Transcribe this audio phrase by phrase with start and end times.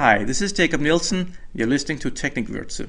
[0.00, 1.34] Hi, this is Jakob Nielsen.
[1.54, 2.88] You're listening to Technikwürze.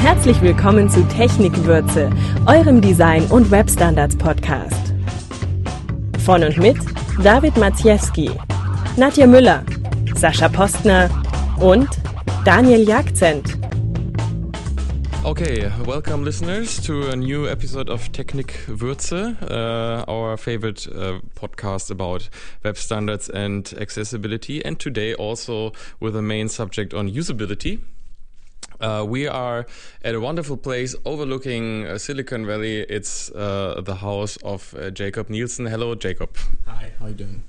[0.00, 2.10] Herzlich willkommen zu Technikwürze,
[2.46, 4.94] eurem Design- und Webstandards-Podcast.
[6.24, 8.30] Von und mit David Maciejewski,
[8.96, 9.62] Nadja Müller,
[10.16, 11.10] Sascha Postner
[11.60, 11.88] und
[12.44, 13.58] Daniel Jagszent.
[15.24, 22.28] Okay, welcome listeners to a new episode of Technikwürze, uh, our favorite uh, podcast about
[22.64, 27.80] web standards and accessibility, and today also with a main subject on usability.
[28.82, 29.64] Uh, we are
[30.02, 32.80] at a wonderful place overlooking uh, Silicon Valley.
[32.80, 35.66] It's uh, the house of uh, Jakob Nielsen.
[35.66, 36.36] Hello, Jakob.
[36.66, 37.44] Hi, how you doing?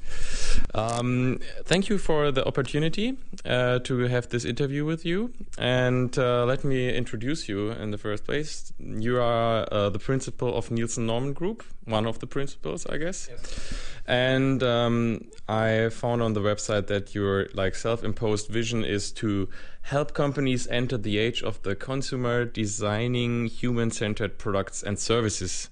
[0.75, 5.33] Um, thank you for the opportunity uh, to have this interview with you.
[5.57, 8.71] And uh, let me introduce you in the first place.
[8.79, 13.27] You are the principal of Nielsen Norman Group, one of the principals, I guess.
[13.31, 13.92] Yes.
[14.05, 19.47] And um, I found on the website that your like self-imposed vision is to
[19.83, 25.69] help companies enter the age of the consumer, designing human-centered products and services.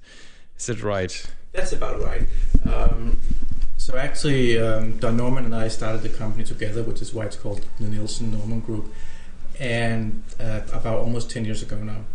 [0.58, 1.26] Is it right?
[1.52, 2.28] That's about right.
[2.72, 3.20] Um,
[3.78, 7.36] so actually, um, Don Norman and I started the company together, which is why it's
[7.36, 8.94] called the Nielsen Norman Group,
[9.60, 12.06] and uh, about almost ten years ago now.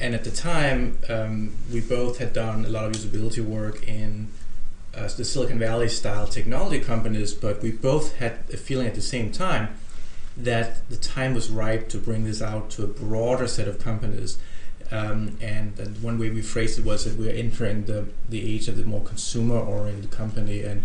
[0.00, 4.28] And at the time, um, we both had done a lot of usability work in
[4.96, 9.00] uh, the Silicon Valley style technology companies, but we both had a feeling at the
[9.00, 9.76] same time
[10.36, 14.38] that the time was ripe to bring this out to a broader set of companies.
[14.90, 18.54] Um, and, and, one way we phrased it was that we are entering the, the
[18.54, 20.82] age of the more consumer oriented company and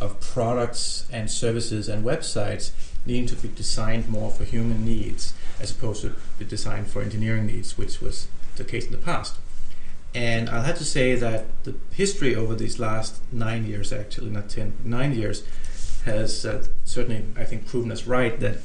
[0.00, 2.70] of products and services and websites
[3.04, 7.46] needing to be designed more for human needs as opposed to be designed for engineering
[7.46, 9.36] needs, which was the case in the past.
[10.14, 14.48] And I'll have to say that the history over these last nine years, actually, not
[14.48, 15.42] 10, nine years,
[16.04, 18.58] has uh, certainly, I think, proven us right that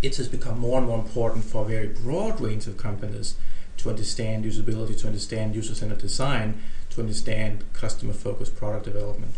[0.00, 3.34] it has become more and more important for a very broad range of companies
[3.78, 9.34] to understand usability, to understand user centered design, to understand customer focused product development.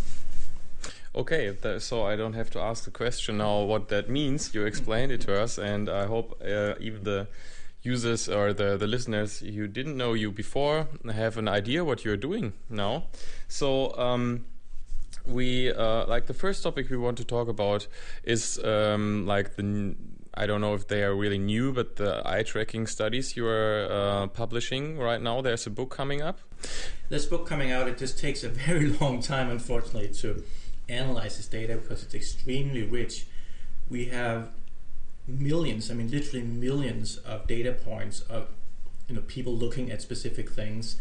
[1.14, 4.54] Okay, so I don't have to ask the question now what that means.
[4.54, 7.26] You explained it to us, and I hope uh, even the
[7.82, 12.16] users or the, the listeners who didn't know you before have an idea what you're
[12.16, 13.04] doing now.
[13.48, 14.44] So, um,
[15.26, 17.86] we uh, like the first topic we want to talk about
[18.24, 19.94] is um, like the
[20.34, 23.86] I don't know if they are really new, but the eye tracking studies you are
[23.90, 25.42] uh, publishing right now.
[25.42, 26.40] There's a book coming up.
[27.10, 30.42] This book coming out, it just takes a very long time, unfortunately, to
[30.88, 33.26] analyze this data because it's extremely rich.
[33.90, 34.48] We have
[35.40, 38.48] millions, I mean literally millions of data points of
[39.08, 40.96] you know people looking at specific things,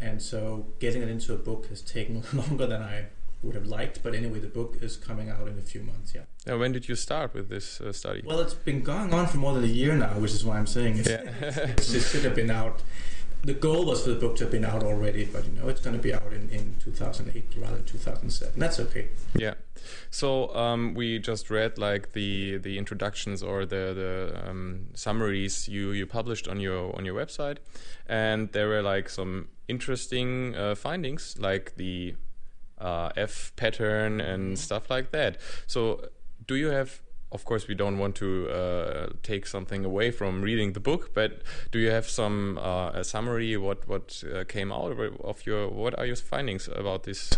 [0.00, 3.06] and so getting it into a book has taken longer than I
[3.42, 4.02] would have liked.
[4.02, 6.14] But anyway, the book is coming out in a few months.
[6.14, 6.22] Yeah.
[6.46, 8.22] Now, when did you start with this uh, study?
[8.24, 10.66] Well, it's been going on for more than a year now, which is why I'm
[10.66, 11.20] saying it, yeah.
[11.40, 12.82] it should have been out.
[13.42, 15.80] The goal was for the book to have been out already, but you know it's
[15.80, 18.58] going to be out in, in 2008 rather than 2007.
[18.58, 19.08] That's okay.
[19.34, 19.54] Yeah.
[20.10, 25.92] So um, we just read like the the introductions or the the um, summaries you
[25.92, 27.58] you published on your on your website,
[28.06, 32.16] and there were like some interesting uh, findings, like the
[32.78, 34.54] uh, F pattern and mm-hmm.
[34.54, 35.38] stuff like that.
[35.66, 36.08] So
[36.46, 37.00] do you have
[37.30, 41.42] of course, we don't want to uh, take something away from reading the book, but
[41.70, 43.56] do you have some uh, a summary?
[43.56, 45.68] What what uh, came out of your?
[45.68, 47.30] What are your findings about this?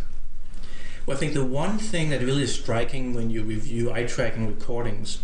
[1.06, 4.46] Well, I think the one thing that really is striking when you review eye tracking
[4.46, 5.18] recordings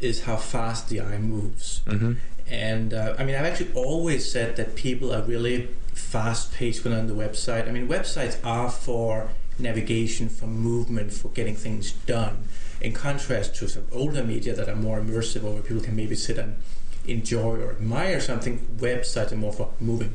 [0.00, 1.80] is how fast the eye moves.
[1.86, 2.12] Mm-hmm.
[2.48, 6.92] And uh, I mean, I've actually always said that people are really fast paced when
[6.92, 7.66] on the website.
[7.66, 12.44] I mean, websites are for navigation, for movement, for getting things done
[12.80, 16.14] in contrast to some older media that are more immersive or where people can maybe
[16.14, 16.56] sit and
[17.06, 20.12] enjoy or admire something, websites are more for moving.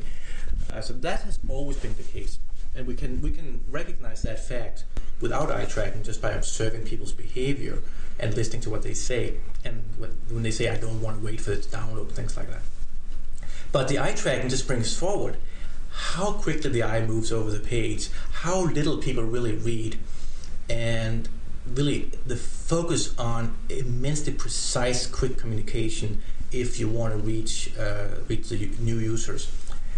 [0.72, 2.38] Uh, so that has always been the case.
[2.74, 4.84] And we can we can recognize that fact
[5.20, 7.82] without eye tracking just by observing people's behavior
[8.18, 9.34] and listening to what they say.
[9.64, 12.36] And when, when they say, I don't want to wait for it to download, things
[12.36, 12.62] like that.
[13.72, 15.36] But the eye tracking just brings forward
[15.90, 19.98] how quickly the eye moves over the page, how little people really read,
[20.68, 21.28] and
[21.74, 26.20] really the focus on immensely precise, quick communication
[26.52, 29.50] if you want to reach uh, reach the new users.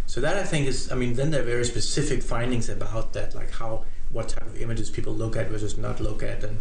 [0.06, 3.34] So that I think is, I mean, then there are very specific findings about that,
[3.34, 6.58] like how what type of images people look at versus not look at, and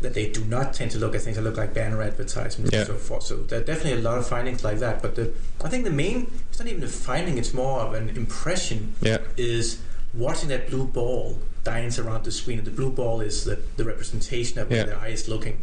[0.00, 2.80] that they do not tend to look at things that look like banner advertisements Yeah.
[2.80, 3.24] and so forth.
[3.24, 5.02] So there are definitely a lot of findings like that.
[5.02, 8.08] But the, I think the main, it's not even a finding, it's more of an
[8.10, 9.18] impression, Yeah.
[9.36, 9.82] is
[10.14, 11.38] watching that blue ball
[11.72, 12.58] dance around the screen.
[12.58, 14.76] And the blue ball is the, the representation of Yeah.
[14.76, 15.56] where the eye is looking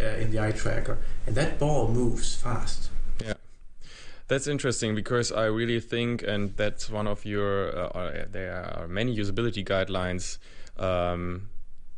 [0.00, 0.96] uh, in the eye tracker.
[1.26, 2.90] And that ball moves fast.
[3.24, 3.34] Yeah.
[4.28, 8.88] That's interesting because I really think, and that's one of your, uh, uh, there are
[8.88, 10.38] many usability guidelines
[10.78, 11.48] um,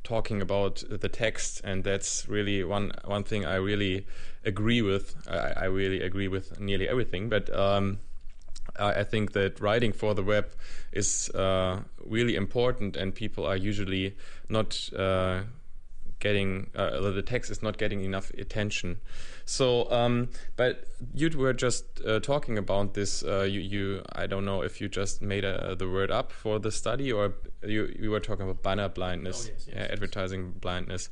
[0.03, 4.07] talking about the text, and that's really one one thing I really
[4.45, 5.15] agree with.
[5.29, 7.99] I, I really agree with nearly everything, but um,
[8.79, 10.51] I, I think that writing for the web
[10.93, 14.17] is uh, really important, and people are usually
[14.49, 14.89] not.
[14.97, 15.43] Uh,
[16.23, 19.01] getting uh, the text is not getting enough attention.
[19.45, 23.25] So, um, but you were just uh, talking about this.
[23.25, 26.61] Uh, you, you, I don't know if you just made a, the word up for
[26.61, 27.35] the study, or
[27.67, 29.91] you, you were talking about banner blindness, Oh, yes, yes, yeah, yes.
[29.91, 31.09] advertising blindness.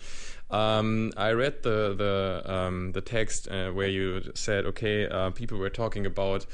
[0.49, 5.59] Um, I read the the um, the text uh, where you said, okay, uh, people
[5.59, 6.47] were talking about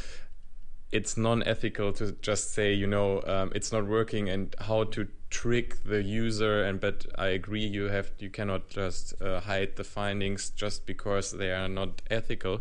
[0.92, 5.82] it's non-ethical to just say you know um, it's not working and how to trick
[5.84, 6.62] the user.
[6.62, 11.32] And but i agree you have you cannot just uh, hide the findings just because
[11.32, 12.60] they are not ethical.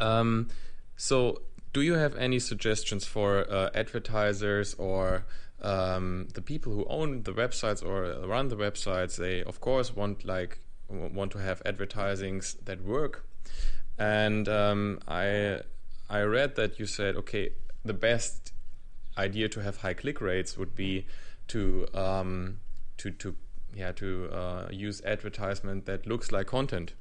[0.00, 0.48] Um,
[0.96, 1.42] so
[1.72, 5.26] do you have any suggestions for uh, advertisers or
[5.62, 9.16] um, the people who own the websites or run the websites?
[9.16, 10.58] They of course want like
[10.88, 13.26] want to have advertisings that work.
[13.98, 15.60] And um, I
[16.10, 17.50] I read that you said okay
[17.84, 18.52] the best
[19.16, 21.06] idea to have high click rates would be
[21.48, 22.60] to um,
[22.98, 23.34] to to
[23.74, 26.94] yeah to uh, use advertisement that looks like content,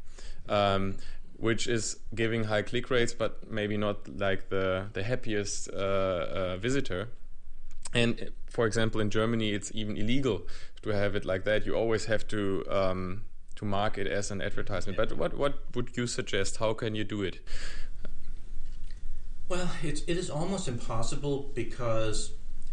[0.50, 0.98] um,
[1.38, 6.58] which is giving high click rates, but maybe not like the the happiest uh, uh,
[6.58, 7.10] visitor.
[7.94, 10.46] And for example, in Germany, it's even illegal
[10.82, 11.66] to have it like that.
[11.66, 13.24] You always have to um,
[13.56, 14.98] to mark it as an advertisement.
[14.98, 16.58] But what what would you suggest?
[16.58, 17.40] How can you do it?
[19.50, 22.32] Well, it, it is almost impossible because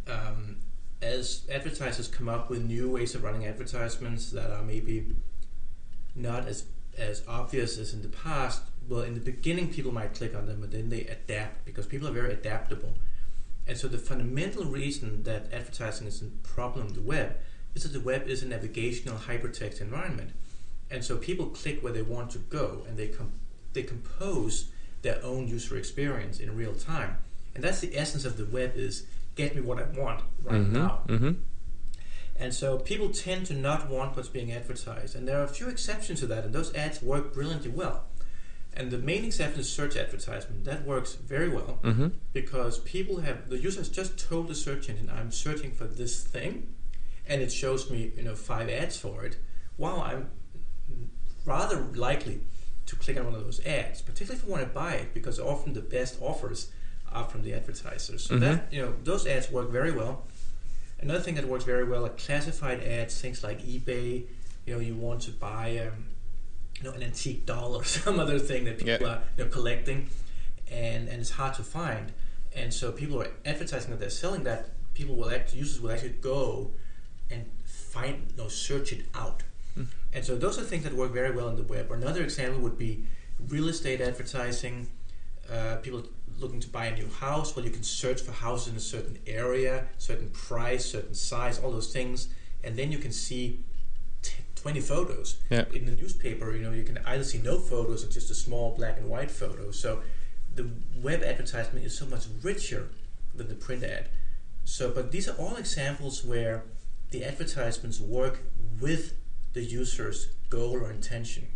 [0.08, 0.56] um,
[1.00, 5.14] as advertisers come up with new ways of running advertisements that are maybe
[6.16, 6.64] not as
[6.96, 10.60] as obvious as in the past, well, in the beginning, people might click on them,
[10.60, 12.94] but then they adapt because people are very adaptable.
[13.66, 17.36] And so, the fundamental reason that advertising is a problem on the web
[17.74, 20.30] is that the web is a navigational hypertext environment.
[20.90, 23.32] And so, people click where they want to go and they, com-
[23.72, 24.70] they compose
[25.04, 27.18] their own user experience in real time.
[27.54, 29.06] And that's the essence of the web is
[29.36, 31.02] get me what I want right now.
[31.06, 31.32] Mm-hmm.
[32.36, 35.14] And so people tend to not want what's being advertised.
[35.14, 38.04] And there are a few exceptions to that, and those ads work brilliantly well.
[38.76, 40.64] And the main exception is search advertisement.
[40.64, 42.08] That works very well Mm-hmm.
[42.32, 46.24] because people have the user has just told the search engine, I'm searching for this
[46.24, 46.74] thing,
[47.28, 49.36] and it shows me, you know, five ads for it.
[49.78, 50.30] Wow, I'm
[51.44, 52.40] rather likely
[52.86, 55.38] to click on one of those ads, particularly if you want to buy it, because
[55.40, 56.70] often the best offers
[57.12, 58.24] are from the advertisers.
[58.24, 58.40] So Mhm.
[58.40, 60.26] that you know, those ads work very well.
[61.00, 64.24] Another thing that works very well are classified ads, things like eBay.
[64.66, 66.06] You know, you want to buy, um,
[66.78, 69.14] you know, an antique doll or some other thing that people Yeah.
[69.14, 70.08] are you know, collecting,
[70.70, 72.12] and and it's hard to find.
[72.54, 74.70] And so people are advertising that they're selling that.
[74.94, 76.72] People will actually users will actually go
[77.30, 79.42] and find, you know, search it out.
[80.14, 81.90] And so those are things that work very well on the web.
[81.90, 83.04] Another example would be
[83.48, 84.88] real estate advertising.
[85.52, 86.04] Uh, people
[86.38, 87.54] looking to buy a new house.
[87.54, 91.70] Well, you can search for houses in a certain area, certain price, certain size, all
[91.70, 92.28] those things,
[92.62, 93.60] and then you can see
[94.22, 95.38] t- 20 photos.
[95.50, 95.64] Yeah.
[95.72, 98.74] In the newspaper, you know, you can either see no photos or just a small
[98.74, 99.70] black and white photo.
[99.70, 100.02] So
[100.54, 100.68] the
[101.02, 102.88] web advertisement is so much richer
[103.34, 104.08] than the print ad.
[104.64, 106.64] So, but these are all examples where
[107.10, 108.40] the advertisements work
[108.80, 109.14] with
[109.54, 111.48] the user's goal or intention.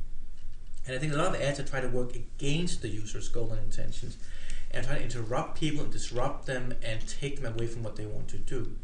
[0.87, 3.53] And I think a lot of ads are trying to work against the user's goal
[3.53, 4.17] and intentions
[4.71, 8.07] and try to interrupt people and disrupt them and take them away from what they
[8.07, 8.77] want to do.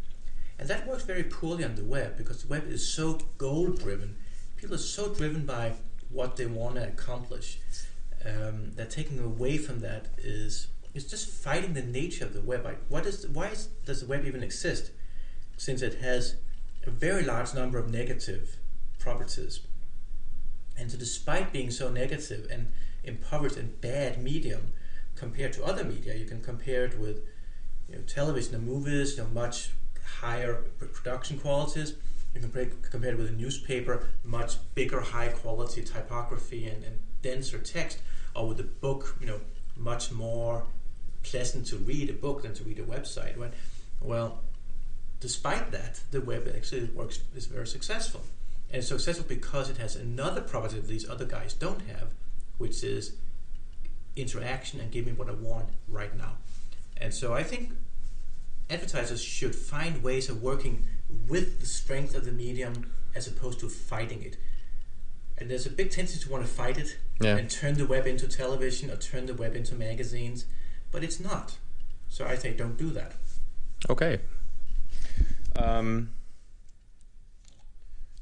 [0.58, 4.16] And that works very poorly on the web because the web is so goal driven.
[4.56, 5.72] People are so driven by
[6.10, 7.58] what they want to accomplish
[8.24, 12.64] um, that taking away from that is is just fighting the nature of the web.
[12.64, 14.90] Like, what is why is, does the web even exist?
[15.56, 16.36] Since it has
[16.86, 18.56] a very large number of negative
[19.04, 19.60] properties,
[20.78, 22.72] and so despite being so negative and
[23.04, 24.72] impoverished and bad medium
[25.14, 27.18] compared to other media, you can compare it with
[27.88, 29.70] you know, television and movies, you know, much
[30.20, 30.54] higher
[30.92, 31.94] production qualities.
[32.34, 32.50] You can
[32.90, 37.98] compare, it with a newspaper, much bigger, high quality typography and, and denser text,
[38.34, 39.40] or with a book, you know,
[39.76, 40.64] much more
[41.22, 43.38] pleasant to read a book than to read a website.
[43.38, 43.52] Right?
[44.00, 44.40] Well,
[45.20, 48.22] despite that, the web actually works is very successful,
[48.74, 52.08] and it's successful because it has another property that these other guys don't have,
[52.58, 53.14] which is
[54.16, 56.32] interaction and give me what I want right now.
[56.96, 57.70] And so I think
[58.68, 60.86] advertisers should find ways of working
[61.28, 64.38] with the strength of the medium as opposed to fighting it.
[65.38, 67.36] And there's a big tendency to want to fight it Yeah.
[67.36, 70.46] and turn the web into television or turn the web into magazines,
[70.90, 71.58] but it's not.
[72.08, 73.12] So I say don't do that.
[73.88, 74.18] Okay.
[75.54, 76.10] Um,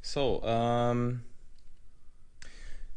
[0.02, 1.22] so, um,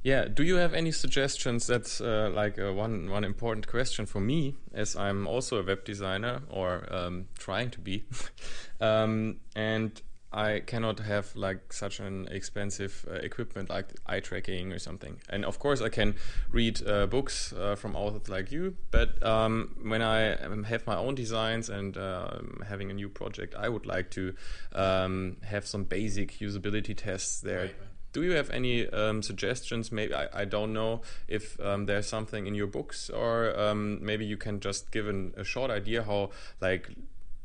[0.01, 1.65] yeah, do you have any suggestions?
[1.65, 5.83] That's uh, like uh, one one important question for me, as I'm also a web
[5.83, 8.03] designer or um, trying to be,
[8.81, 10.01] um, and
[10.35, 15.21] I cannot have like such an expensive uh, equipment like eye tracking or something.
[15.29, 16.15] And of course, I can
[16.51, 18.75] read uh, books uh, from authors like you.
[18.91, 23.55] But um, when I um, have my own designs and um, having a new project,
[23.55, 24.35] I would like to
[24.73, 27.59] um, have some basic usability tests there.
[27.59, 27.89] Right, right.
[28.11, 29.91] Do you have any um, suggestions?
[29.91, 34.25] Maybe I, I don't know if um, there's something in your books, or um, maybe
[34.25, 36.89] you can just give an, a short idea how like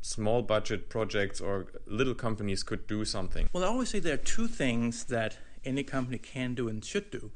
[0.01, 3.49] small budget projects or little companies could do something.
[3.53, 7.11] Well, I always say there are two things that any company can do and should
[7.11, 7.31] do.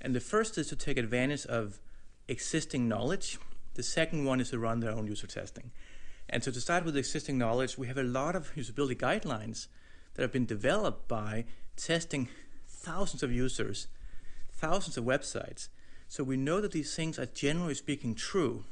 [0.00, 1.80] And the first is to take advantage of
[2.28, 3.38] existing knowledge.
[3.74, 5.70] The second one is to run their own user testing.
[6.28, 9.66] And so, to start with existing knowledge, we have a lot of usability guidelines
[10.14, 11.44] that have been developed by
[11.76, 12.28] testing
[12.66, 13.88] thousands of users,
[14.50, 15.68] thousands of websites.
[16.08, 18.64] So, we know that these things are generally speaking true.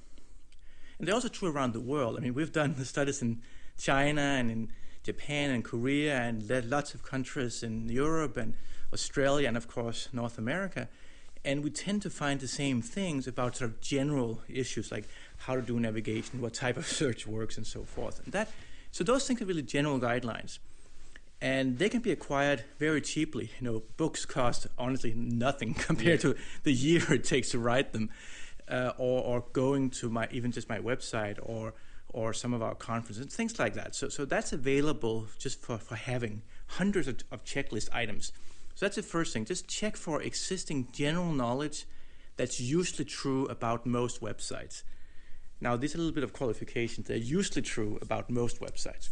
[1.00, 2.16] And they're also true around the world.
[2.18, 3.40] I mean, we've done the studies in
[3.78, 4.68] China and in
[5.02, 8.52] Japan and Korea and lots of countries in Europe and
[8.92, 10.88] Australia and, of course, North America.
[11.42, 15.54] And we tend to find the same things about sort of general issues like how
[15.56, 18.20] to do navigation, what type of search works, and so forth.
[18.22, 18.50] And that,
[18.92, 20.58] so those things are really general guidelines.
[21.40, 23.50] And they can be acquired very cheaply.
[23.58, 26.32] You know, books cost honestly nothing compared Yeah.
[26.32, 28.10] to the year it takes to write them
[28.70, 31.74] uh, or, or going to my even just my website or
[32.12, 33.94] or some of our conferences things like that.
[33.94, 38.32] So so that's available just for, for having hundreds of, of checklist items.
[38.74, 39.44] So that's the first thing.
[39.44, 41.84] Just check for existing general knowledge
[42.36, 44.82] that's usually true about most websites.
[45.60, 49.10] Now this is a little bit of qualifications they're usually true about most websites.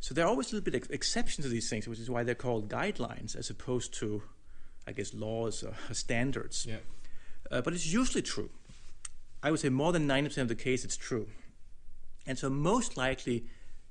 [0.00, 2.22] So there are always a little bit of exceptions to these things which is why
[2.22, 4.22] they're called guidelines as opposed to
[4.86, 6.66] i guess laws or standards.
[6.68, 6.76] Yeah.
[7.50, 8.50] uh, but it's usually true.
[9.44, 11.28] I would say more than 90% of the case it's true.
[12.26, 13.44] And so, most likely,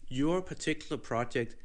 [0.07, 1.55] your particular project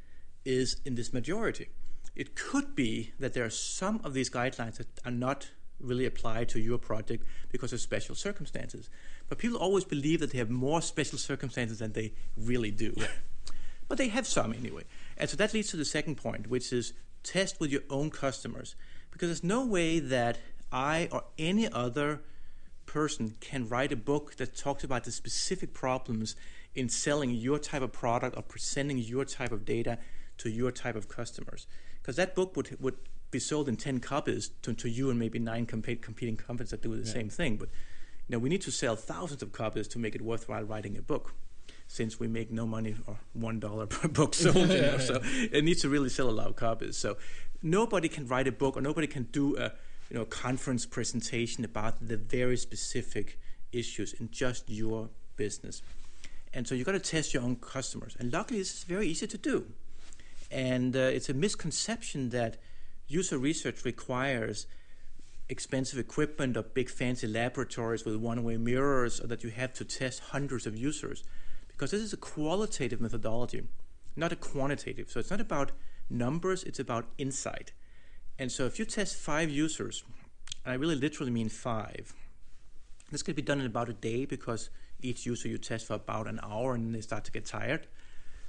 [0.45, 1.69] is in this majority.
[2.15, 6.49] It could be that there are some of these guidelines that are not really applied
[6.49, 8.91] to your project because of special circumstances.
[9.27, 12.93] But people always believe that they have more special circumstances than they really do.
[13.87, 14.83] but they have some anyway.
[15.17, 16.93] And so that leads to the second point, which is
[17.23, 18.75] test with your own customers.
[19.09, 20.37] Because there's no way that
[20.71, 22.21] I or any other
[22.89, 26.35] person can write a book that talks about the specific problems
[26.73, 29.97] in selling your type of product or presenting your type of data
[30.39, 31.67] to your type of customers.
[32.01, 32.95] Because that book would, would
[33.31, 36.81] be sold in 10 copies to, to you and maybe nine compa- competing companies that
[36.81, 37.13] do the Yeah.
[37.13, 37.57] same thing.
[37.57, 37.69] But
[38.27, 41.01] you know, we need to sell thousands of copies to make it worthwhile writing a
[41.01, 41.33] book
[41.87, 44.69] since we make no money or one dollar per book sold.
[44.69, 46.97] You know, so it needs to really sell a lot of copies.
[46.97, 47.17] So
[47.61, 49.73] nobody can write a book or nobody can do a
[50.09, 53.39] you know conference presentation about the very specific
[53.71, 55.81] issues in just your business.
[56.53, 58.15] And so you've got to test your own customers.
[58.19, 59.67] And luckily, this is very easy to do.
[60.49, 62.57] And uh, it's a misconception that
[63.07, 64.65] user research requires
[65.49, 70.19] expensive equipment or big fancy laboratories with one-way mirrors or that you have to test
[70.31, 71.23] hundreds of users
[71.67, 73.63] because this is a qualitative methodology
[74.15, 75.71] not a quantitative so it's not about
[76.07, 77.71] numbers it's about insight
[78.39, 80.03] and so if you test five users
[80.65, 82.13] and i really literally mean five
[83.11, 84.69] this can be done in about a day because
[85.01, 87.87] each user you test for about an hour and they start to get tired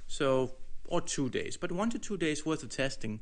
[0.07, 0.53] so
[0.87, 3.19] or two days but one to two days worth of testing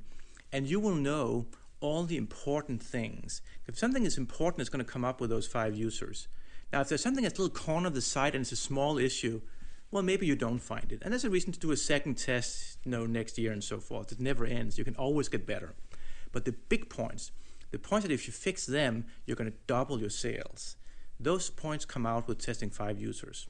[0.51, 1.45] and you will know
[1.81, 3.41] all the important things.
[3.67, 6.27] If something is important, it's going to come up with those five users.
[6.71, 8.97] Now, if there's something that's a little corner of the site and it's a small
[8.97, 9.41] issue,
[9.91, 11.01] well, maybe you don't find it.
[11.01, 13.79] And there's a reason to do a second test, you know, next year and so
[13.79, 14.11] forth.
[14.11, 14.77] It never ends.
[14.77, 15.73] You can always get better.
[16.31, 17.31] But the big points,
[17.71, 20.75] the points that if you fix them, you're going to double your sales.
[21.19, 23.47] Those points come out with testing five users.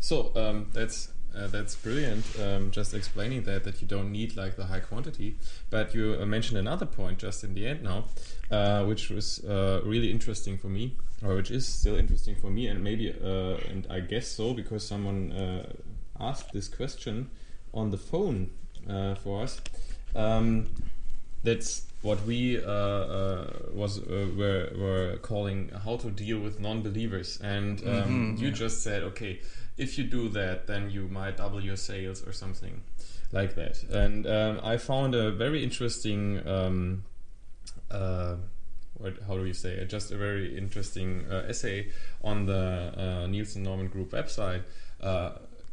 [0.00, 2.24] So um, that's uh, that's brilliant.
[2.40, 5.38] Um, just explaining that that you don't need like the high quantity,
[5.70, 8.04] but you uh, mentioned another point just in the end now,
[8.50, 12.66] uh, which was uh, really interesting for me, or which is still interesting for me,
[12.66, 15.32] and maybe uh, and I guess so because someone
[16.18, 17.30] asked this question.
[17.74, 18.50] on the phone
[19.22, 19.60] for us.
[20.16, 20.70] Um,
[21.44, 27.40] that's what we uh, uh, was uh, were, were calling how to deal with non-believers,
[27.42, 27.88] and um,
[28.36, 28.54] Mhm, you yeah.
[28.54, 29.40] just said, okay,
[29.76, 32.82] if you do that, then you might double your sales or something
[33.32, 33.82] like that.
[33.90, 36.46] And um, I found a very interesting.
[36.46, 37.04] Um,
[37.90, 38.36] uh,
[38.94, 39.88] what, how do you say it?
[39.88, 41.88] Just a very interesting uh, essay
[42.22, 44.62] on the uh, Nielsen Norman Group website
[45.00, 45.30] uh,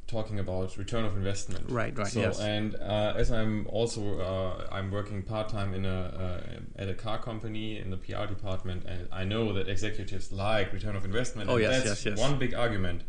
[0.08, 1.70] talking about return of investment.
[1.70, 2.40] Right, right, So, yes.
[2.40, 6.94] and uh, as I'm also uh, I'm working part time in a uh, at a
[6.94, 11.50] car company in the PR department, and I know that executives like return of investment.
[11.50, 12.20] Oh, yes, that's yes, yes.
[12.20, 13.04] one big argument.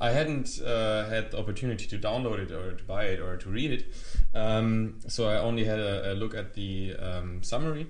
[0.00, 3.48] I hadn't uh, had the opportunity to download it or to buy it or to
[3.48, 3.94] read it,
[4.34, 7.86] um, so I only had a, a look at the um, summary.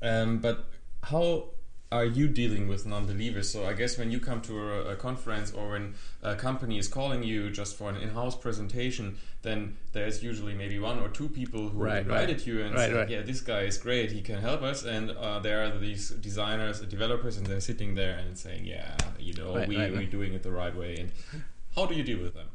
[0.00, 0.66] Um, but
[1.02, 1.48] how
[1.90, 3.50] are you dealing with non-believers?
[3.50, 6.86] So I guess when you come to a, a conference or when a company is
[6.86, 11.70] calling you just for an in-house presentation, then there's usually maybe one or two people
[11.70, 12.46] who Right, invited right.
[12.46, 13.08] you and Right, said, right.
[13.08, 14.12] "Yeah, this guy is great.
[14.12, 18.18] He can help us." And uh, there are these designers, developers, and they're sitting there
[18.18, 20.10] and saying, "Yeah, you know, Right, we right, we're right.
[20.10, 21.12] doing it the right way." And
[21.74, 22.48] how do you deal with them?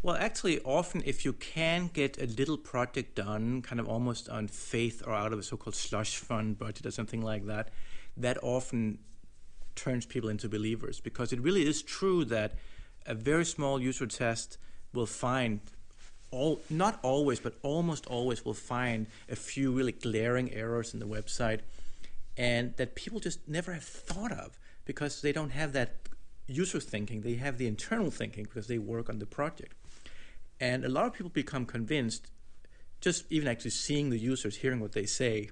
[0.00, 4.46] Well, actually, often if you can get a little project done, kind of almost on
[4.48, 7.70] faith or out of a so-called slush fund budget or something like that,
[8.18, 8.98] that often
[9.74, 12.52] turns people into believers because it really is true that
[13.06, 14.58] a very small user test
[14.92, 15.60] will find
[16.30, 21.06] all not always but almost always will find a few really glaring errors in the
[21.06, 21.60] website
[22.36, 25.96] and that people just never have thought of because they don't have that
[26.48, 27.20] user thinking.
[27.20, 29.74] They have the internal thinking because they work on the project.
[30.60, 32.28] And a lot of people become convinced
[33.00, 35.50] just even actually seeing the users hearing what they say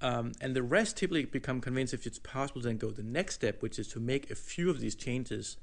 [0.00, 3.36] um, and the rest typically become convinced if it's possible to then go the next
[3.36, 5.56] step, which is to make a few of these changes.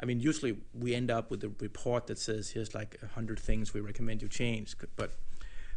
[0.00, 3.38] I mean, usually we end up with a report that says here's like a hundred
[3.38, 4.76] things we recommend you change.
[4.96, 5.12] But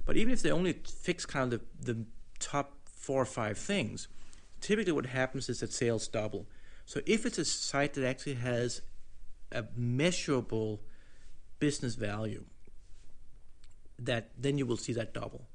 [0.06, 2.06] but even if they only fix kind of the, the
[2.40, 4.08] top four or five things,
[4.60, 6.48] typically what happens is that sales double.
[6.86, 8.82] So if it's a site that actually has
[9.52, 10.82] a measurable
[11.60, 12.44] business value,
[14.00, 15.48] that then you will see that double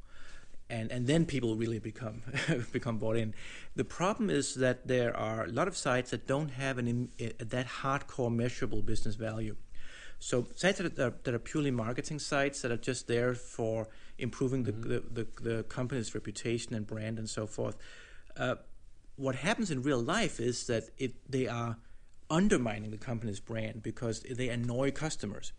[0.68, 2.22] and and then people really become
[2.72, 3.35] become bought in.
[3.74, 7.31] The problem is that there are a lot of sites that don't have an eh,
[7.38, 9.57] that hardcore measurable business value.
[10.18, 14.62] So sites that are, that are purely marketing sites that are just there for improving
[14.64, 17.76] the, the, the, the company's reputation and brand and so forth.
[18.35, 18.55] Uh,
[19.16, 21.76] what happens in real life is that it they are
[22.29, 25.52] undermining the company's brand because they annoy customers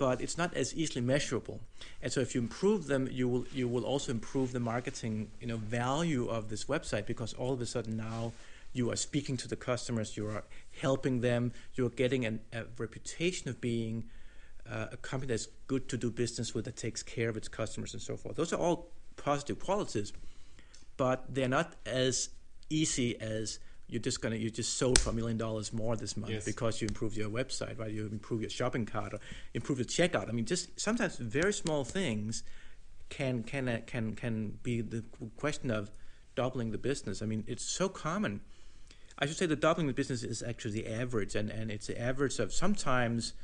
[0.00, 1.60] but it's not as easily measurable.
[2.02, 5.46] And so if you improve them, you will you will also improve the marketing you
[5.46, 8.32] know value of this website because all of a sudden now
[8.72, 10.44] you are speaking to the customers, you are
[10.80, 14.04] helping them, you are getting an, a reputation of being
[14.70, 17.92] uh, a company that's good to do business with, that takes care of its customers
[17.92, 18.36] and so forth.
[18.36, 20.14] Those are all positive qualities,
[20.96, 22.30] but they're not as
[22.70, 23.58] easy as
[23.90, 26.44] you're just gonna you just sold for a million dollars more this month Yes.
[26.44, 27.90] because you improved your website, right?
[27.90, 29.20] You improve your shopping cart or
[29.54, 30.28] improve your checkout.
[30.28, 32.42] I mean, just sometimes very small things
[33.08, 35.04] can can uh, can can be the
[35.36, 35.90] question of
[36.34, 37.22] doubling the business.
[37.22, 38.40] I mean, it's so common.
[39.18, 42.00] I should say the doubling the business is actually the average, and, and it's the
[42.00, 43.34] average of sometimes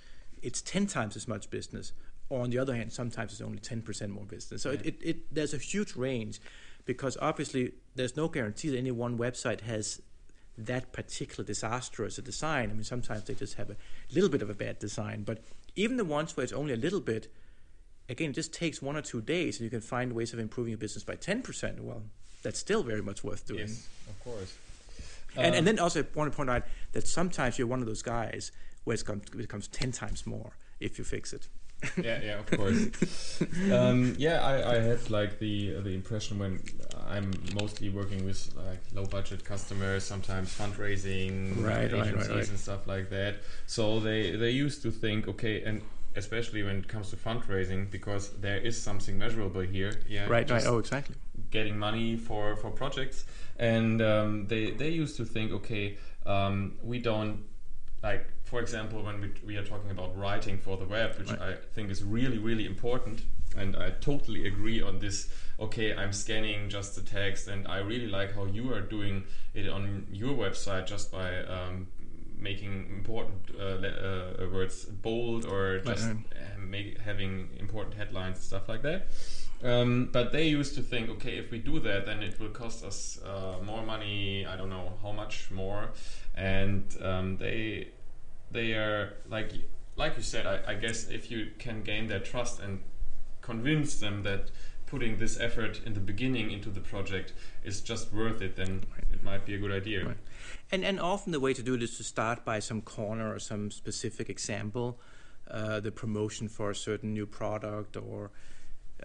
[0.43, 1.93] it's ten times as much business,
[2.31, 4.63] or on the other hand, sometimes it's only ten percent more business.
[4.63, 6.41] So it, it, it there's a huge range
[6.87, 10.01] because obviously there's no guarantee that any one website has
[10.59, 12.71] that particular disaster as a design.
[12.71, 13.77] I mean, sometimes they just have a
[14.13, 15.43] little bit of a bad design, but
[15.75, 17.31] even the ones where it's only a little bit,
[18.09, 20.71] again, it just takes one or two days, and you can find ways of improving
[20.71, 21.83] your business by ten percent.
[21.83, 22.03] Well,
[22.43, 23.61] that's still very much worth doing.
[23.69, 24.57] Yes, of course.
[25.37, 27.87] And, Um, and then also I want to point out that sometimes you're one of
[27.87, 28.53] those guys
[28.85, 31.49] where it becomes ten times more if you fix it.
[32.03, 33.43] Yeah, yeah, of course.
[33.73, 36.61] um, yeah, I, I had like the the impression when
[37.09, 42.49] I'm mostly working with like low budget customers, sometimes fundraising Right, right, right, agencies right.
[42.49, 43.37] and stuff like that.
[43.67, 45.83] So they they used to think, okay, and
[46.17, 49.93] especially when it comes to fundraising, because there is something measurable here.
[50.09, 50.67] Yeah, right, right.
[50.67, 51.17] Oh, exactly.
[51.51, 53.25] getting money for for projects
[53.59, 57.45] and um, they they used to think okay um, we don't
[58.07, 61.51] like for example when we, we are talking about writing for the web which Right.
[61.51, 63.19] i think is really really important
[63.57, 65.19] and i totally agree on this
[65.67, 69.67] okay i'm scanning just the text and i really like how you are doing it
[69.77, 71.89] on your website just by um,
[72.49, 76.17] making important uh, uh, words bold or just right.
[76.37, 79.01] uh, make, having important headlines and stuff like that
[79.63, 82.85] um, but they used to think, okay, if we do that, then it will cost
[82.85, 84.45] us uh, more money.
[84.45, 85.93] I don't know how much more,
[86.35, 87.89] and um, they
[88.51, 89.53] they are like
[89.97, 92.81] like you said, I, I guess if you can gain their trust and
[93.41, 94.51] convince them that
[94.87, 97.33] putting this effort in the beginning into the project
[97.65, 99.05] is just worth it, then right.
[99.13, 100.07] it might be a good idea.
[100.07, 100.17] Right.
[100.71, 103.39] And and often the way to do it is to start by some corner or
[103.39, 105.01] some specific example,
[105.51, 108.31] uh, the promotion for a certain new product, or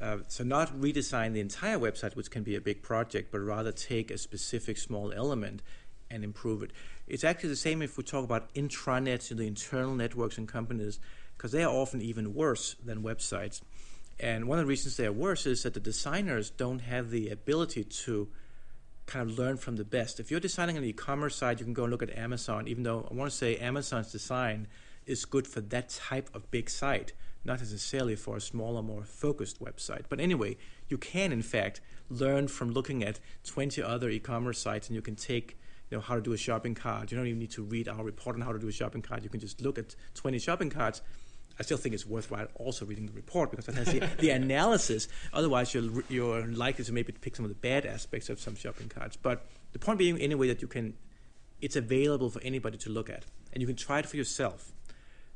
[0.02, 3.72] uh, so not redesign the entire website, which can be a big project, but rather
[3.72, 5.62] take a specific small element
[6.10, 6.72] and improve it.
[7.12, 10.98] It's actually the same if we talk about intranets, the internal networks in companies,
[11.36, 13.60] because they are often even worse than websites.
[14.18, 17.28] And one of the reasons they are worse is that the designers don't have the
[17.28, 18.30] ability to
[19.08, 20.22] kind of learn from the best.
[20.22, 23.06] If you're designing an e-commerce site, you can go and look at Amazon, even though
[23.12, 24.68] I want to say Amazon's design
[25.06, 27.12] is good for that type of big site,
[27.44, 30.04] not necessarily for a smaller, more focused website.
[30.08, 30.56] But anyway,
[30.88, 35.18] you can in fact learn from looking at 20 other e-commerce sites and you can
[35.18, 35.58] take
[35.92, 37.12] you know how to do a shopping cart.
[37.12, 39.24] You don't even need to read our report on how to do a shopping cart.
[39.24, 41.02] You can just look at 20 shopping carts.
[41.60, 45.10] I still think it's worthwhile also reading the report because it has the, the analysis.
[45.34, 48.88] Otherwise, you're, you're likely to maybe pick some of the bad aspects of some shopping
[48.88, 49.18] carts.
[49.18, 50.94] But the point being, anyway, that you can,
[51.62, 54.72] it's available for anybody to look at, and you can try it for yourself.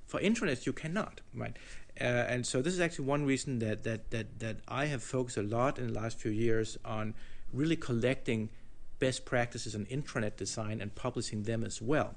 [0.06, 1.58] For intranets, you cannot, right?
[2.00, 5.38] Uh, and so this is actually one reason that, that, that, that I have focused
[5.38, 7.14] a lot in the last few years on
[7.52, 8.50] really collecting
[9.00, 12.16] best practices on intranet design and publishing them as well.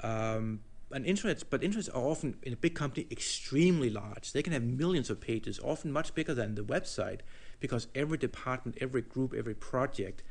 [0.00, 4.32] Um, and intranets, but intranets are often in a big company extremely large.
[4.32, 7.20] They can have millions of pages, often much bigger than the website,
[7.60, 10.22] because every department, every group, every project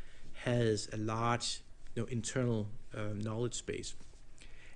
[0.45, 1.61] has a large
[1.95, 3.93] you know, internal uh, knowledge space.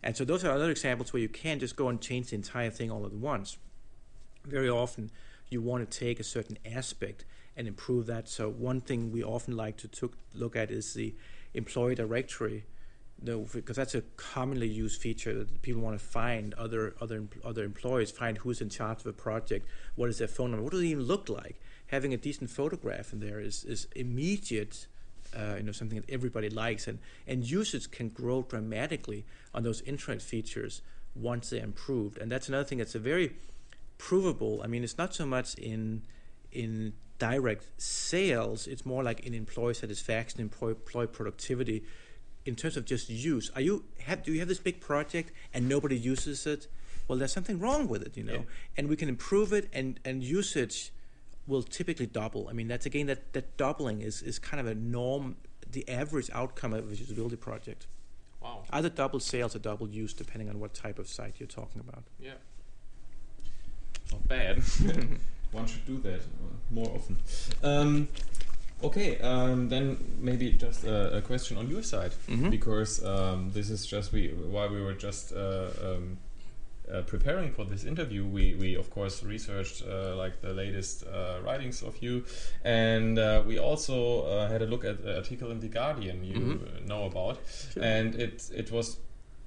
[0.04, 2.70] And so those are other examples where you can't just go and change the entire
[2.72, 3.58] thing all at once.
[4.46, 5.12] Very often,
[5.50, 8.30] you want to take a certain aspect and improve that.
[8.30, 11.14] So one thing we often like to took, look at is the
[11.54, 12.66] employee directory,
[13.24, 18.10] because that's a commonly used feature that people want to find other other other employees,
[18.10, 20.88] find who's in charge of a project, what is their phone number, what does it
[20.88, 21.62] even look like.
[21.88, 24.88] Having a decent photograph in there is is immediate.
[25.34, 29.82] Uh, you know something that everybody likes, and and usage can grow dramatically on those
[29.84, 30.82] intranet features
[31.16, 32.18] once they're improved.
[32.18, 33.36] And that's another thing that's a very
[33.98, 34.62] provable.
[34.64, 36.02] I mean, it's not so much in
[36.52, 41.84] in direct sales, it's more like in employee satisfaction, employee, employee productivity.
[42.46, 45.70] In terms of just use, are you have do you have this big project and
[45.70, 46.68] nobody uses it?
[47.08, 48.34] Well, there's something wrong with it, you know.
[48.34, 48.76] Yeah.
[48.78, 50.92] And we can improve it, and and usage
[51.46, 52.48] will typically double.
[52.50, 55.36] I mean, that's again that that doubling is is kind of a norm,
[55.70, 57.86] the average outcome of a usability project.
[58.42, 58.64] Wow.
[58.72, 62.04] Either double sales or double use, depending on what type of site you're talking about.
[62.20, 62.32] Yeah.
[64.12, 64.64] Not bad.
[65.52, 66.22] one should do that
[66.70, 67.18] more often.
[67.64, 68.08] Um,
[68.84, 72.50] okay, um, then maybe just a, a, question on your side, mm-hmm.
[72.50, 75.34] because um, this is just we while we were just.
[75.34, 76.18] Uh, um,
[76.92, 81.40] uh, preparing for this interview, we, we of course researched uh, like the latest uh,
[81.42, 82.26] writings of you,
[82.66, 86.34] and uh, we also uh, had a look at the article in the Guardian you
[86.34, 86.86] mm-hmm.
[86.86, 87.40] know about,
[87.74, 87.84] sure.
[87.84, 88.98] and it it was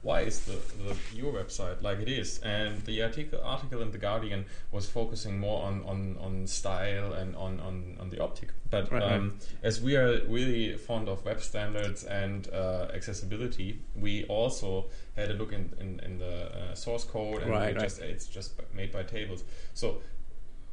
[0.05, 2.39] why is the, the, your website like it is?
[2.41, 7.35] And the article article in the Guardian was focusing more on, on, on style and
[7.35, 8.51] on, on, on the optic.
[8.71, 9.49] But right, um, right.
[9.63, 15.35] as we are really fond of web standards and uh, accessibility, we also had a
[15.35, 19.05] look in, in, in the uh, source code, and right, just, it's just made by
[19.05, 19.43] tables.
[19.73, 20.03] So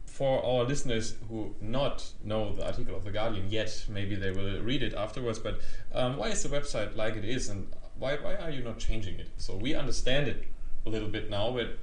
[0.06, 4.60] for our listeners who not know the article of the Guardian yet, maybe they will
[4.62, 5.40] read it afterwards.
[5.40, 5.62] But
[5.94, 7.68] um, why is the website like it is, and
[8.02, 9.30] why why are you not changing it?
[9.38, 10.40] So we understand it
[10.86, 11.78] a little bit now, but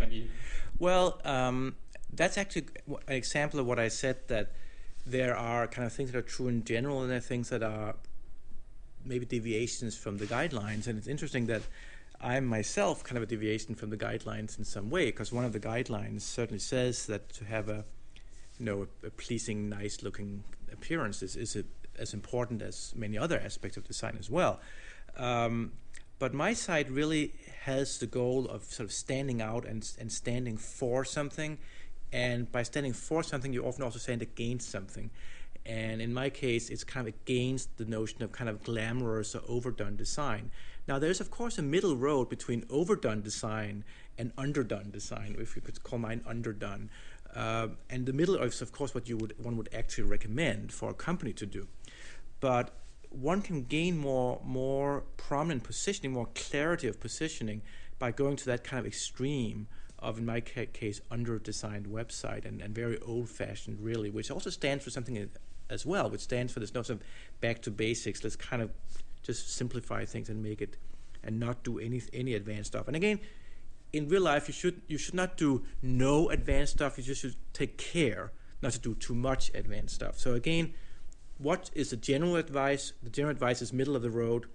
[0.00, 0.30] maybe.
[0.78, 1.76] Well, um,
[2.12, 4.52] that's actually an example of what I said that
[5.06, 7.62] there are kind of things that are true in general, and there are things that
[7.62, 7.94] are
[9.04, 10.86] maybe deviations from the guidelines.
[10.86, 11.62] And it's interesting that
[12.20, 15.52] I'm myself kind of a deviation from the guidelines in some way, because one of
[15.52, 17.84] the guidelines certainly says that to have a
[18.58, 21.64] you know a, a pleasing, nice-looking appearance is, is a,
[21.98, 24.58] as important as many other aspects of design as well.
[25.16, 25.72] Um,
[26.18, 30.56] but my side really has the goal of sort of standing out and, and standing
[30.56, 31.58] for something.
[32.12, 35.10] And by standing for something, you often also stand against something.
[35.66, 39.42] And in my case, it's kind of against the notion of kind of glamorous or
[39.48, 40.50] overdone design.
[40.86, 43.84] Now, there's of course a middle road between overdone design
[44.18, 46.90] and underdone design, if you could call mine underdone.
[47.34, 50.90] Uh, and the middle is, of course, what you would one would actually recommend for
[50.90, 51.66] a company to do.
[52.40, 52.70] But
[53.14, 57.62] one can gain more more prominent positioning, more clarity of positioning
[57.98, 59.66] by going to that kind of extreme
[59.98, 64.84] of, in my ca- case, under-designed website and, and very old-fashioned, really, which also stands
[64.84, 65.30] for something
[65.70, 67.02] as well, which stands for this notion of
[67.40, 68.22] back to basics.
[68.22, 68.70] Let's kind of
[69.22, 70.76] just simplify things and make it,
[71.22, 72.86] and not do any any advanced stuff.
[72.86, 73.20] And again,
[73.92, 76.98] in real life, you should you should not do no advanced stuff.
[76.98, 80.18] You just should take care not to do too much advanced stuff.
[80.18, 80.74] So again,
[81.38, 82.92] what is the general advice?
[83.02, 84.46] The general advice is middle of the road.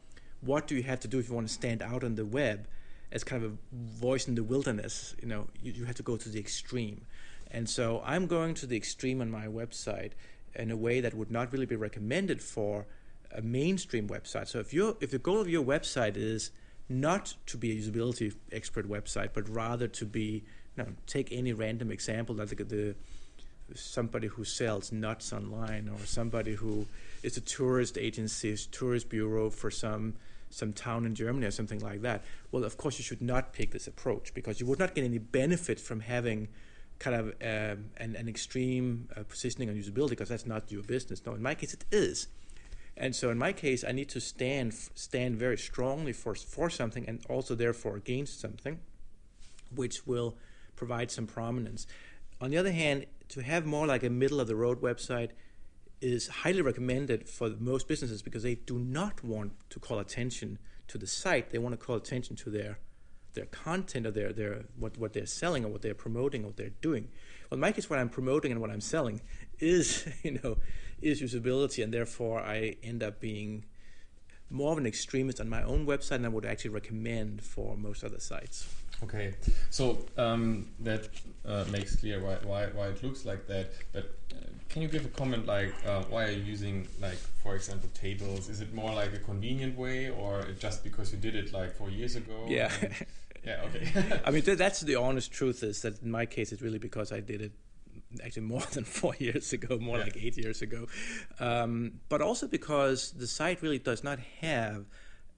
[0.41, 2.67] What do you have to do if you want to stand out on the web
[3.11, 5.15] as kind of a voice in the wilderness?
[5.21, 7.05] You know, you, you have to go to the extreme.
[7.51, 10.11] And so I'm going to the extreme on my website
[10.55, 12.85] in a way that would not really be recommended for
[13.31, 14.47] a mainstream website.
[14.47, 16.51] So if you if the goal of your website is
[16.87, 20.43] not to be a usability expert website, but rather to be,
[20.75, 22.95] you know, take any random example that the, the
[23.75, 26.85] somebody who sells nuts online or somebody who
[27.23, 30.15] is a tourist agency, tourist bureau for some
[30.51, 32.23] some town in Germany or something like that.
[32.51, 35.19] Well, of course, you should not pick this approach because you would not get any
[35.19, 36.47] benefit from having
[36.97, 41.25] kind of uh, an, an extreme uh, positioning on usability because that's not your business.
[41.25, 42.27] No, in my case, it is.
[42.97, 47.07] And so, in my case, I need to stand stand very strongly for for something,
[47.07, 48.79] and also therefore against something,
[49.73, 50.35] which will
[50.75, 51.87] provide some prominence.
[52.41, 55.31] On the other hand, to have more like a middle of the road website
[56.01, 60.97] is highly recommended for most businesses because they do not want to call attention to
[60.97, 61.51] the site.
[61.51, 62.79] They want to call attention to their
[63.33, 66.57] their content or their, their what, what they're selling or what they're promoting or what
[66.57, 67.09] they're doing.
[67.49, 69.21] Well, in my case, what I'm promoting and what I'm selling
[69.59, 70.57] is, you know,
[71.01, 73.65] is usability, and therefore I end up being
[74.49, 78.03] more of an extremist on my own website than I would actually recommend for most
[78.03, 78.67] other sites.
[79.03, 79.33] Okay,
[79.69, 81.07] so um, that
[81.45, 83.71] uh, makes clear why, why, why it looks like that.
[83.93, 87.55] But uh, can you give a comment like uh, why are you using like for
[87.55, 88.49] example tables?
[88.49, 91.89] Is it more like a convenient way, or just because you did it like four
[91.89, 92.45] years ago?
[92.47, 92.71] Yeah,
[93.45, 93.65] yeah.
[93.65, 94.21] Okay.
[94.25, 97.11] I mean th- that's the honest truth is that in my case it's really because
[97.11, 97.53] I did it
[98.23, 100.03] actually more than four years ago, more yeah.
[100.03, 100.87] like eight years ago,
[101.39, 104.85] um, but also because the site really does not have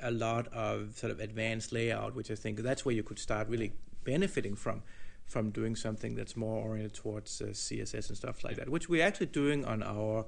[0.01, 3.47] a lot of sort of advanced layout, which I think that's where you could start
[3.47, 4.83] really benefiting from
[5.25, 9.05] from doing something that's more oriented towards uh, CSS and stuff like that, which we're
[9.05, 10.25] actually doing on our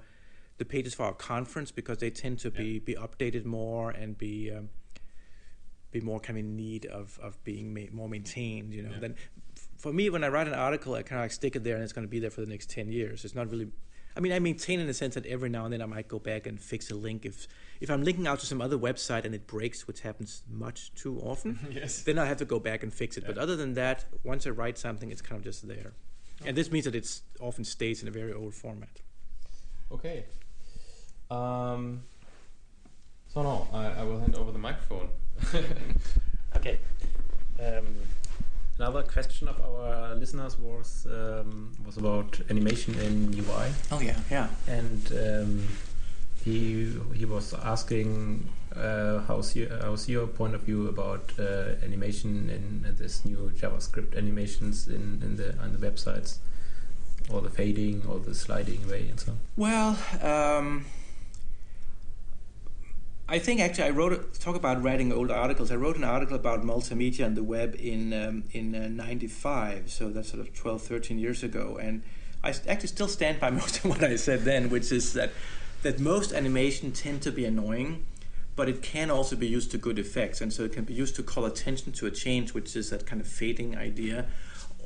[0.57, 2.79] the pages for our conference because they tend to be yeah.
[2.85, 4.69] be updated more and be um,
[5.91, 8.73] be more kind of in need of of being ma- more maintained.
[8.73, 8.99] You know, yeah.
[8.99, 9.15] then
[9.77, 11.83] for me when I write an article, I kind of like stick it there and
[11.83, 13.25] it's going to be there for the next ten years.
[13.25, 13.67] It's not really
[14.15, 16.19] I mean, I maintain in the sense that every now and then I might go
[16.19, 17.47] back and fix a link if
[17.81, 21.19] if I'm linking out to some other website and it breaks, which happens much too
[21.19, 21.59] often.
[21.71, 22.01] yes.
[22.01, 23.23] Then I have to go back and fix it.
[23.23, 23.33] Yeah.
[23.33, 25.93] But other than that, once I write something, it's kind of just there,
[26.41, 26.49] okay.
[26.49, 29.01] and this means that it often stays in a very old format.
[29.91, 30.25] Okay.
[31.29, 32.03] Um,
[33.27, 35.09] so now I, I will hand over the microphone.
[36.55, 36.79] okay.
[37.59, 37.87] Um,
[38.79, 43.71] Another question of our listeners was um, was about animation in UI.
[43.91, 44.47] Oh yeah, yeah.
[44.67, 45.67] And um,
[46.43, 52.49] he he was asking uh, how's your how's your point of view about uh, animation
[52.49, 56.37] in, this new JavaScript animations in, in the on the websites,
[57.29, 59.39] or the fading or the sliding way and so on.
[59.55, 59.97] Well.
[60.21, 60.85] Um
[63.33, 65.71] I think actually I wrote a talk about writing old articles.
[65.71, 70.09] I wrote an article about multimedia and the web in um, in uh, '95, so
[70.09, 72.03] that's sort of 12, 13 years ago, and
[72.43, 75.31] I actually still stand by most of what I said then, which is that
[75.81, 78.05] that most animation tend to be annoying,
[78.55, 81.15] but it can also be used to good effects, and so it can be used
[81.15, 84.27] to call attention to a change, which is that kind of fading idea,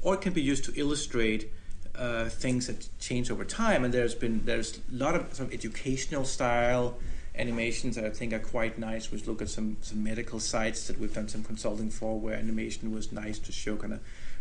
[0.02, 1.52] or it can be used to illustrate.
[1.96, 5.54] Uh, things that change over time, and there's been there's a lot of sort of
[5.54, 6.96] educational style
[7.38, 9.12] animations that I think are quite nice.
[9.12, 12.92] We look at some, some medical sites that we've done some consulting for where animation
[12.92, 14.00] was nice to show kind of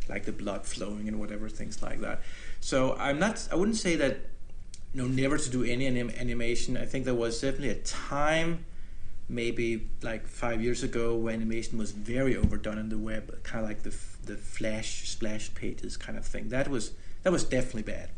[0.09, 2.23] like the blood flowing and whatever things like that.
[2.61, 3.49] So I'm not.
[3.51, 4.19] I wouldn't say that
[4.97, 6.77] know never to do any anim- animation.
[6.77, 8.65] I think there was definitely a time.
[9.29, 13.69] Maybe like five years ago, where animation was very overdone in the web, kind of
[13.69, 16.49] like the the flash splash pages kind of thing.
[16.51, 16.93] That was
[17.25, 18.11] that was definitely bad.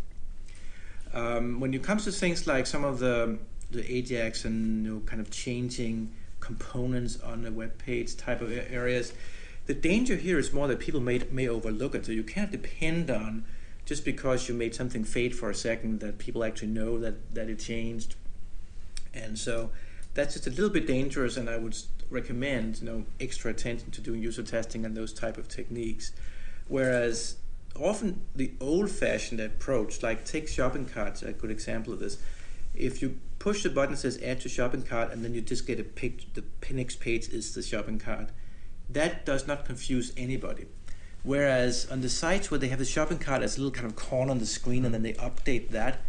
[1.15, 3.39] Um, when it comes to things like some of the
[3.71, 8.53] the Ajax and you know, kind of changing components on a web page type of
[8.53, 9.13] areas.
[9.67, 12.07] The danger here is more that people may may overlook it.
[12.07, 13.45] So you can't depend on
[13.85, 17.49] just because you made something fade for a second that people actually know that that
[17.49, 18.15] it changed.
[19.13, 19.71] And so
[20.15, 21.37] that's just a little bit dangerous.
[21.37, 21.77] And I would
[22.11, 26.13] recommend you know extra attention to doing user testing and those type of techniques.
[26.69, 27.37] Whereas
[27.79, 32.19] often the old-fashioned approach, like take shopping carts, a good example of this
[32.79, 35.67] if you push the button that says add to shopping cart and then you just
[35.67, 38.31] get a pic the next page is the shopping cart
[38.89, 40.67] that does not confuse anybody
[41.23, 43.97] whereas on the sites where they have the shopping cart as a little kind of
[43.97, 46.01] corner on the screen and then they update that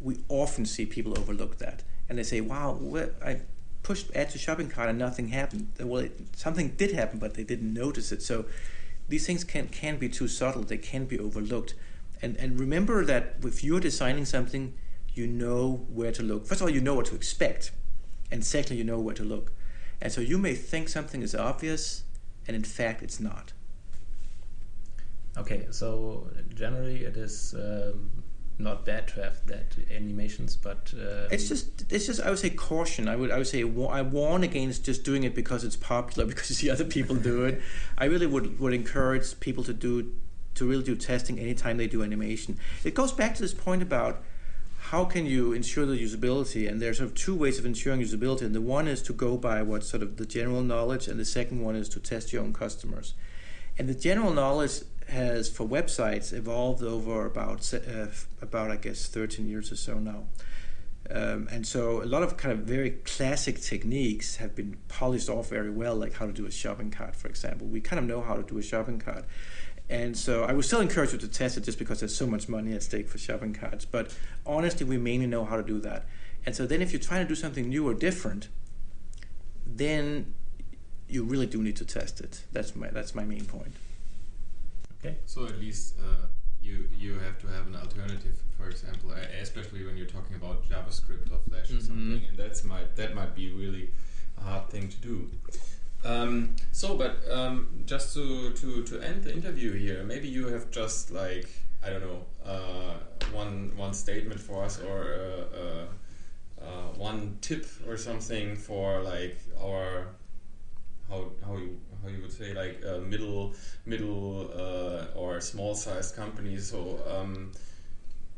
[0.00, 2.78] we often see people overlook that and they say wow
[3.24, 3.40] i
[3.82, 7.44] pushed add to shopping cart and nothing happened well it, something did happen but they
[7.44, 8.44] didn't notice it so
[9.08, 10.62] these things can can be too subtle.
[10.62, 11.74] They can be overlooked.
[12.22, 14.74] And and remember that if you're designing something,
[15.16, 16.46] you know where to look.
[16.46, 17.72] First of all, you know what to expect,
[18.30, 19.52] and secondly, you know where to look.
[20.00, 22.04] And so you may think something is obvious,
[22.46, 23.52] and in fact, it's not.
[25.36, 28.10] Okay, so generally it is um,
[28.58, 32.50] not bad to have that animations, but um, it's just it's just I would say
[32.50, 33.08] caution.
[33.08, 36.50] I would I would say I warn against just doing it because it's popular because
[36.50, 37.60] you see other people do it.
[37.98, 40.14] I really would would encourage people to do
[40.54, 42.58] to really do testing anytime they do animation.
[42.82, 44.22] It goes back to this point about
[44.90, 48.42] how can you ensure the usability and there's sort of two ways of ensuring usability
[48.42, 51.24] and the one is to go by what sort of the general knowledge and the
[51.24, 53.14] second one is to test your own customers
[53.78, 58.06] and the general knowledge has for websites evolved over about uh,
[58.42, 60.24] about I guess 13 years or so now.
[61.08, 65.50] Um, and so a lot of kind of very classic techniques have been polished off
[65.50, 67.68] very well, like how to do a shopping cart, for example.
[67.68, 69.24] We kind of know how to do a shopping cart.
[69.88, 72.48] And so I would still encourage you to test it just because there's so much
[72.48, 73.84] money at stake for shopping carts.
[73.84, 76.06] But honestly, we mainly know how to do that.
[76.44, 78.48] And so then if you're trying to do something new or different,
[79.66, 80.34] then
[81.08, 82.42] you really do need to test it.
[82.52, 83.74] That's my that's my main point.
[84.98, 85.16] Okay.
[85.26, 86.26] So at least uh,
[86.60, 91.30] you you have to have an alternative, for example, especially when you're talking about JavaScript
[91.32, 91.78] or Flash mm -hmm.
[91.78, 93.90] or something, and that's might that might be really
[94.38, 95.30] a hard thing to do.
[96.04, 100.70] Um, so, but um, just to, to to end the interview here, maybe you have
[100.70, 101.48] just like
[101.84, 102.94] I don't know uh,
[103.32, 109.38] one one statement for us or uh, uh, uh one tip or something for like
[109.60, 110.08] our
[111.08, 113.54] how how you how you would say like uh, middle
[113.84, 116.70] middle uh, or small sized companies.
[116.70, 117.52] So um,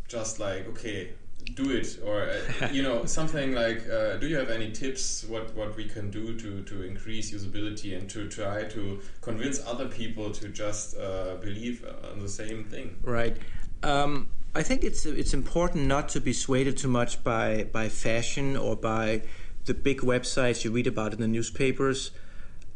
[0.08, 1.12] just like okay,
[1.54, 5.54] do it or uh, you know something like uh, do you have any tips what
[5.54, 10.30] what we can do to to increase usability and to try to convince other people
[10.30, 13.36] to just uh, believe on the same thing right
[13.82, 18.56] um, I think it's it's important not to be swayed too much by by fashion
[18.56, 19.22] or by
[19.66, 22.10] the big websites you read about in the newspapers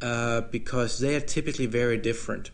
[0.00, 2.50] uh, because they are typically very different.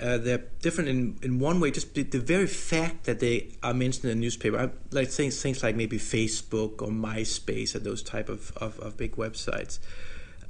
[0.00, 4.04] Uh, they're different in, in one way, just the, very fact that they are mentioned
[4.04, 8.28] in the newspaper, I, like things, things like maybe Facebook or MySpace or those type
[8.28, 9.78] of, of, of big websites.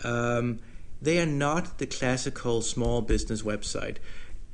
[0.03, 0.61] Um,
[1.03, 3.97] they are not the classical small business website.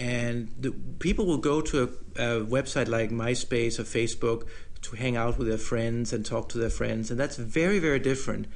[0.01, 1.83] And the, people will go to
[2.17, 4.49] a, a website like MySpace or Facebook
[4.83, 7.11] to hang out with their friends and talk to their friends.
[7.11, 8.47] And that's very, very different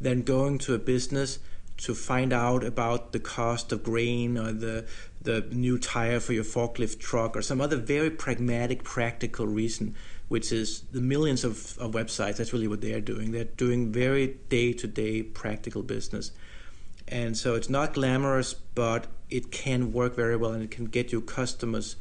[0.00, 1.38] than going to a business
[1.78, 4.86] to find out about the cost of grain or the
[5.22, 9.94] the new tire for your forklift truck or some other very pragmatic, practical reason,
[10.28, 12.36] which is the millions of, of websites.
[12.36, 13.32] That's really what they are doing.
[13.32, 16.32] They're doing very day to day practical business.
[17.08, 21.12] And so it's not glamorous, but it can work very well and it can get
[21.12, 21.96] you customers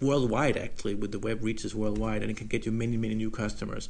[0.00, 3.30] worldwide, actually, with the web reaches worldwide, and it can get you many, many new
[3.30, 3.88] customers.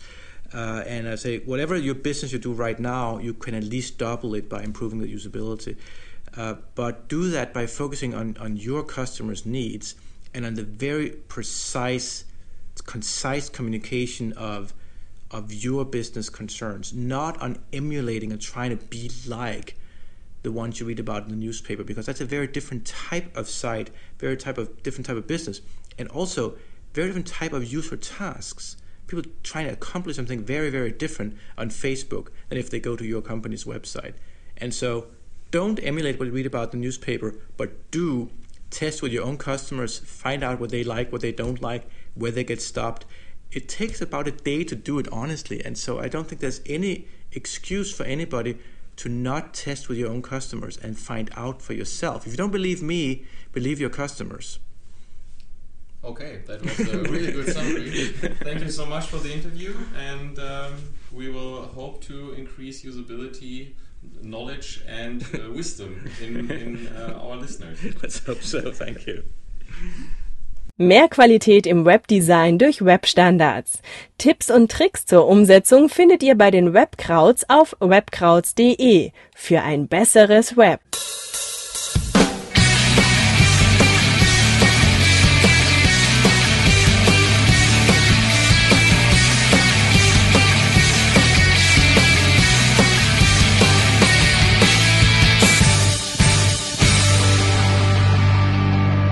[0.53, 3.99] Uh, and I say, whatever your business you do right now, you can at least
[3.99, 5.77] double it by improving the usability.
[6.37, 9.95] Uh, but do that by focusing on, on your customers' needs
[10.33, 12.25] and on the very precise,
[12.87, 14.73] concise communication of
[15.33, 19.77] of your business concerns, not on emulating and trying to be like
[20.43, 23.49] the ones you read about in the newspaper, because that's a very different type of
[23.49, 25.61] site, very type of different type of business,
[25.99, 26.57] and also
[26.95, 28.77] very different type of user tasks
[29.11, 33.05] people trying to accomplish something very, very different on Facebook than if they go to
[33.05, 34.15] your company's website.
[34.57, 35.09] And so
[35.51, 38.31] don't emulate what you read about in the newspaper, but do
[38.71, 42.31] test with your own customers, find out what they like, what they don't like, where
[42.31, 43.05] they get stopped.
[43.51, 46.61] It takes about a day to do it honestly, and so I don't think there's
[46.67, 48.59] any excuse for anybody
[48.97, 52.27] to not test with your own customers and find out for yourself.
[52.27, 54.59] If you don't believe me, believe your customers.
[56.03, 57.91] Okay, that was a really good summary.
[58.43, 60.75] Thank you so much for the interview, and um,
[61.13, 63.73] we will hope to increase usability,
[64.23, 67.79] knowledge, and uh, wisdom in, in uh, our listeners.
[68.03, 68.71] Let's hope so.
[68.73, 69.23] Thank you.
[70.77, 73.83] Mehr Qualität im Webdesign durch Webstandards.
[74.17, 80.57] Tipps und Tricks zur Umsetzung findet ihr bei den Webkrauts auf webkrauts.de für ein besseres
[80.57, 80.81] Web.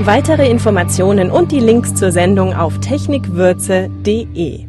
[0.09, 4.65] Weitere Informationen und die Links zur Sendung auf technikwürze.de.